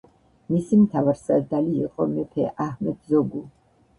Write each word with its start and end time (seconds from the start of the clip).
მისი 0.53 0.79
მთავარსარდალი 0.85 1.75
იყო 1.87 2.07
მეფე 2.13 2.47
აჰმედ 2.65 3.13
ზოგუ. 3.13 3.45